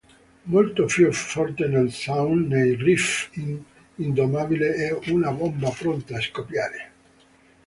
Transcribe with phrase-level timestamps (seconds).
[0.49, 3.29] Molto più forte nel sound nei riff
[3.97, 6.91] Indomabile è una bomba pronta a scoppiare.